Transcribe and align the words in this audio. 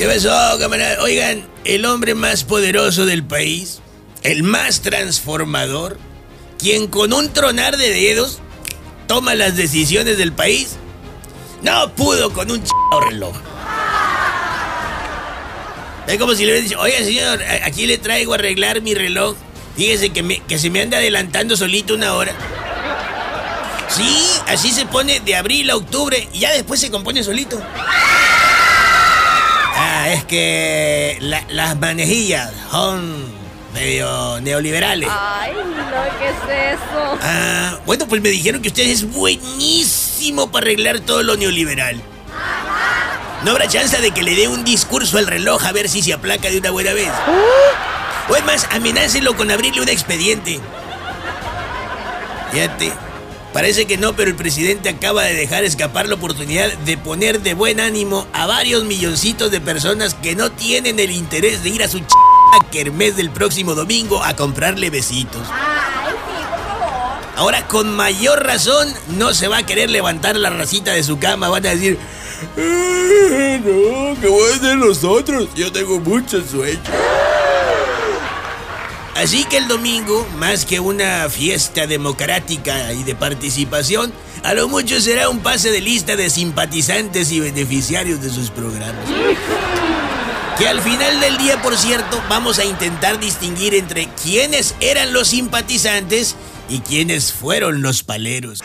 ¿Qué 0.00 0.06
pasó, 0.06 0.58
camarada? 0.58 1.02
Oigan, 1.02 1.46
el 1.66 1.84
hombre 1.84 2.14
más 2.14 2.44
poderoso 2.44 3.04
del 3.04 3.22
país, 3.22 3.82
el 4.22 4.42
más 4.42 4.80
transformador, 4.80 5.98
quien 6.58 6.86
con 6.86 7.12
un 7.12 7.30
tronar 7.34 7.76
de 7.76 7.90
dedos 7.90 8.38
toma 9.06 9.34
las 9.34 9.56
decisiones 9.56 10.16
del 10.16 10.32
país, 10.32 10.76
no 11.60 11.92
pudo 11.96 12.32
con 12.32 12.50
un 12.50 12.64
ch 12.64 12.70
reloj. 13.10 13.36
Es 16.06 16.16
como 16.16 16.34
si 16.34 16.46
le 16.46 16.52
hubiera 16.52 16.66
dicho, 16.66 16.80
oye 16.80 17.04
señor, 17.04 17.42
aquí 17.62 17.86
le 17.86 17.98
traigo 17.98 18.32
a 18.32 18.36
arreglar 18.36 18.80
mi 18.80 18.94
reloj. 18.94 19.36
Fíjese 19.76 20.08
que, 20.14 20.42
que 20.48 20.58
se 20.58 20.70
me 20.70 20.80
anda 20.80 20.96
adelantando 20.96 21.58
solito 21.58 21.92
una 21.92 22.14
hora. 22.14 22.32
Sí, 23.90 24.16
así 24.46 24.70
se 24.70 24.86
pone 24.86 25.20
de 25.20 25.36
abril 25.36 25.68
a 25.68 25.76
octubre 25.76 26.26
y 26.32 26.38
ya 26.38 26.52
después 26.52 26.80
se 26.80 26.90
compone 26.90 27.22
solito. 27.22 27.60
Que 30.30 31.18
las 31.48 31.76
manejillas 31.80 32.52
son 32.70 33.26
medio 33.74 34.40
neoliberales. 34.40 35.08
Ay, 35.10 35.50
no, 35.54 36.18
¿qué 36.20 36.28
es 36.28 36.78
eso? 36.78 37.18
Ah, 37.20 37.78
bueno, 37.84 38.06
pues 38.06 38.22
me 38.22 38.28
dijeron 38.28 38.62
que 38.62 38.68
usted 38.68 38.84
es 38.84 39.10
buenísimo 39.10 40.52
para 40.52 40.66
arreglar 40.66 41.00
todo 41.00 41.24
lo 41.24 41.36
neoliberal. 41.36 42.00
No 43.44 43.50
habrá 43.50 43.66
chance 43.66 44.00
de 44.00 44.12
que 44.12 44.22
le 44.22 44.36
dé 44.36 44.46
un 44.46 44.62
discurso 44.62 45.18
al 45.18 45.26
reloj 45.26 45.64
a 45.64 45.72
ver 45.72 45.88
si 45.88 46.00
se 46.00 46.12
aplaca 46.12 46.48
de 46.48 46.58
una 46.58 46.70
buena 46.70 46.92
vez. 46.92 47.10
O 48.28 48.36
es 48.36 48.44
más, 48.44 48.68
amenácelo 48.70 49.36
con 49.36 49.50
abrirle 49.50 49.80
un 49.80 49.88
expediente. 49.88 50.60
Fíjate, 52.52 52.92
parece 53.52 53.86
que 53.86 53.96
no, 53.96 54.14
pero 54.14 54.30
el 54.30 54.36
presidente 54.36 54.88
acaba 54.88 55.24
de 55.24 55.34
dejar 55.34 55.64
escapar 55.64 56.08
la 56.08 56.14
oportunidad 56.14 56.72
de 56.78 56.96
poner 56.96 57.40
de 57.40 57.54
buen 57.54 57.80
ánimo 57.80 58.26
a 58.32 58.46
varios 58.46 58.84
milloncitos 58.84 59.50
de 59.50 59.60
personas 59.60 60.14
que 60.14 60.34
no 60.34 60.50
tienen 60.50 61.00
el 61.00 61.10
interés 61.10 61.62
de 61.62 61.70
ir 61.70 61.82
a 61.82 61.88
su 61.88 62.00
ch 62.00 62.14
kermés 62.70 63.16
del 63.16 63.30
próximo 63.30 63.74
domingo 63.74 64.22
a 64.22 64.34
comprarle 64.34 64.90
besitos. 64.90 65.42
Ahora, 67.36 67.66
con 67.68 67.94
mayor 67.94 68.44
razón, 68.44 68.92
no 69.16 69.32
se 69.32 69.48
va 69.48 69.58
a 69.58 69.66
querer 69.66 69.88
levantar 69.88 70.36
la 70.36 70.50
racita 70.50 70.92
de 70.92 71.02
su 71.02 71.18
cama. 71.18 71.48
Van 71.48 71.64
a 71.64 71.70
decir, 71.70 71.98
eh, 72.56 73.60
no, 73.64 74.20
¿qué 74.20 74.28
voy 74.28 74.52
a 74.52 74.56
hacer 74.56 74.76
nosotros? 74.76 75.48
Yo 75.54 75.72
tengo 75.72 76.00
mucho 76.00 76.42
sueño. 76.44 76.80
Así 79.20 79.44
que 79.44 79.58
el 79.58 79.68
domingo, 79.68 80.26
más 80.38 80.64
que 80.64 80.80
una 80.80 81.28
fiesta 81.28 81.86
democrática 81.86 82.94
y 82.94 83.02
de 83.02 83.14
participación, 83.14 84.14
a 84.42 84.54
lo 84.54 84.66
mucho 84.66 84.98
será 84.98 85.28
un 85.28 85.40
pase 85.40 85.70
de 85.70 85.82
lista 85.82 86.16
de 86.16 86.30
simpatizantes 86.30 87.30
y 87.30 87.38
beneficiarios 87.38 88.22
de 88.22 88.30
sus 88.30 88.50
programas. 88.50 89.04
Que 90.56 90.66
al 90.66 90.80
final 90.80 91.20
del 91.20 91.36
día, 91.36 91.60
por 91.60 91.76
cierto, 91.76 92.18
vamos 92.30 92.58
a 92.60 92.64
intentar 92.64 93.20
distinguir 93.20 93.74
entre 93.74 94.08
quiénes 94.22 94.74
eran 94.80 95.12
los 95.12 95.28
simpatizantes 95.28 96.34
y 96.70 96.78
quiénes 96.78 97.30
fueron 97.30 97.82
los 97.82 98.02
paleros. 98.02 98.60